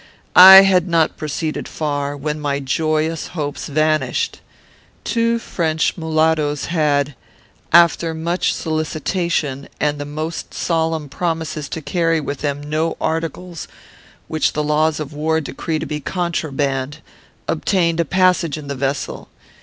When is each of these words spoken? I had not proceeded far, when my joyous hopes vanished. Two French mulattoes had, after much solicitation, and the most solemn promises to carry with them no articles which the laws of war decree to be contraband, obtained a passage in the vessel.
I 0.35 0.61
had 0.63 0.87
not 0.87 1.15
proceeded 1.15 1.67
far, 1.67 2.17
when 2.17 2.39
my 2.39 2.59
joyous 2.59 3.27
hopes 3.37 3.67
vanished. 3.67 4.39
Two 5.03 5.37
French 5.37 5.95
mulattoes 5.95 6.65
had, 6.73 7.13
after 7.71 8.15
much 8.15 8.51
solicitation, 8.51 9.69
and 9.79 9.99
the 9.99 10.05
most 10.05 10.55
solemn 10.55 11.07
promises 11.07 11.69
to 11.69 11.83
carry 11.83 12.19
with 12.19 12.39
them 12.39 12.63
no 12.67 12.97
articles 12.99 13.67
which 14.27 14.53
the 14.53 14.63
laws 14.63 14.99
of 14.99 15.13
war 15.13 15.39
decree 15.39 15.77
to 15.77 15.85
be 15.85 15.99
contraband, 15.99 16.97
obtained 17.47 17.99
a 17.99 18.03
passage 18.05 18.57
in 18.57 18.65
the 18.65 18.73
vessel. 18.73 19.27